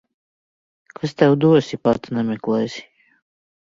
Kas 1.01 1.15
tev 1.21 1.37
dos, 1.45 1.71
ja 1.75 1.81
pats 1.87 2.17
nemeklēsi. 2.19 2.87